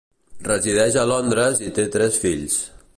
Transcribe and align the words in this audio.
Resideix 0.47 0.97
a 1.01 1.05
Londres 1.11 1.63
i 1.67 1.71
té 1.79 1.89
tres 1.97 2.19
fills. 2.27 2.59